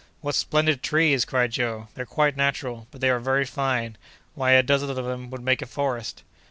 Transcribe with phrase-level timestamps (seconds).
[0.21, 1.87] "What splendid trees!" cried Joe.
[1.93, 3.99] "They're quite natural, but they are very fine!
[4.33, 6.23] Why a dozen of them would make a forest!"